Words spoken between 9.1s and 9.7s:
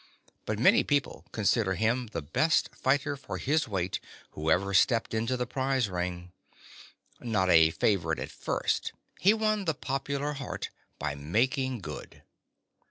he won